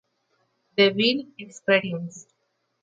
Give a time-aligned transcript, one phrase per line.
[0.77, 2.25] DeVille Experience".